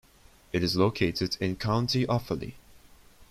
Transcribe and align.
It 0.51 0.63
is 0.63 0.75
located 0.75 1.37
in 1.39 1.57
County 1.57 2.07
Offaly. 2.07 2.55